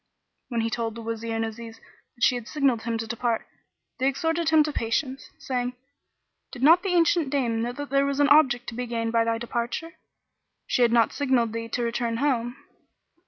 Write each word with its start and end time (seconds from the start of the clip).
When 0.49 0.61
he 0.61 0.71
told 0.71 0.95
the 0.95 1.03
Wazir 1.03 1.35
and 1.35 1.45
Aziz 1.45 1.79
that 2.15 2.23
she 2.23 2.33
had 2.33 2.47
signed 2.47 2.81
him 2.81 2.97
to 2.97 3.05
depart, 3.05 3.45
they 3.99 4.07
exhorted 4.07 4.49
him 4.49 4.63
to 4.63 4.73
patience, 4.73 5.29
saying, 5.37 5.75
"Did 6.51 6.63
not 6.63 6.81
the 6.81 6.89
ancient 6.95 7.29
dame 7.29 7.61
know 7.61 7.71
that 7.73 7.91
there 7.91 8.07
was 8.07 8.19
an 8.19 8.29
object 8.29 8.65
to 8.69 8.73
be 8.73 8.87
gained 8.87 9.11
by 9.11 9.23
thy 9.23 9.37
departure, 9.37 9.97
she 10.65 10.81
had 10.81 10.91
not 10.91 11.13
signalled 11.13 11.53
thee 11.53 11.69
to 11.69 11.83
return 11.83 12.17
home." 12.17 12.57